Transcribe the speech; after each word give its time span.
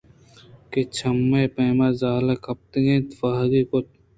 کہ 0.71 0.81
چمّے 0.95 1.43
پما 1.55 1.87
زالءَکپت 2.01 2.71
اَنتءُ 2.91 3.15
واہگے 3.19 3.61
کُت 3.69 3.87